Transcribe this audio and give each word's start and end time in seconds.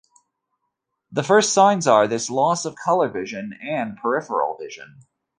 The 1.11 1.21
first 1.21 1.53
signs 1.53 1.85
of 1.87 2.09
this 2.09 2.27
are 2.27 2.33
loss 2.33 2.65
of 2.65 2.73
colour 2.75 3.07
vision 3.07 3.53
and 3.61 3.95
peripheral 3.97 4.57
vision. 4.59 5.01